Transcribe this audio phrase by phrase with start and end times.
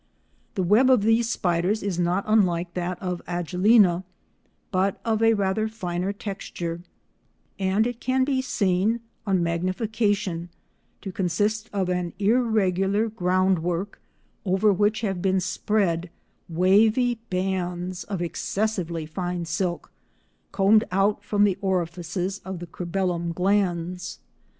[0.55, 4.03] The web of these spiders is not unlike that of Agelena,
[4.71, 6.81] but of a rather finer texture,
[7.59, 10.49] and it can be seen, on magnification,
[11.01, 14.01] to consist of an irregular ground work
[14.43, 16.09] over which have been spread
[16.49, 19.91] wavy bands of excessively fine silk,
[20.51, 24.17] combed out from the orifices of the cribellum glands.